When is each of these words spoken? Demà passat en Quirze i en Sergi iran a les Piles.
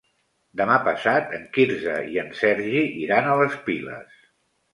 Demà 0.61 0.77
passat 0.87 1.35
en 1.39 1.43
Quirze 1.57 1.99
i 2.15 2.17
en 2.23 2.33
Sergi 2.41 2.83
iran 3.05 3.29
a 3.29 3.37
les 3.45 3.61
Piles. 3.69 4.19